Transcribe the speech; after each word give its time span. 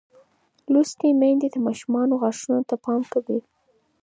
لوستې 0.71 1.07
میندې 1.19 1.47
د 1.51 1.55
ماشوم 1.65 2.09
غاښونو 2.21 2.61
ته 2.69 2.75
پام 2.83 3.01
کوي. 3.11 3.39